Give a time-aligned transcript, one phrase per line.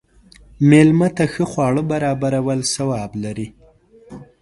[0.69, 3.47] مېلمه ته ښه خواړه برابرول ثواب لري.